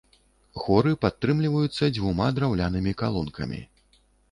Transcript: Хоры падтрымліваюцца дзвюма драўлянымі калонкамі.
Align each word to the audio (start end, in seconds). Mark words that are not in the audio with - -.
Хоры 0.61 0.93
падтрымліваюцца 1.05 1.91
дзвюма 1.99 2.31
драўлянымі 2.41 2.97
калонкамі. 3.05 3.63